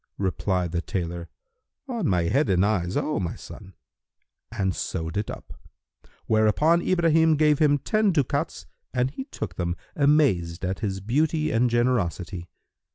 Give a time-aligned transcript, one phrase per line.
[0.17, 1.29] Replied the tailor,
[1.87, 3.75] "On my head and eyes, O my son,"
[4.51, 5.53] and sewed it up;
[6.25, 11.69] whereupon Ibrahim gave him ten ducats and he took them, amazed at his beauty and
[11.69, 12.49] generosity.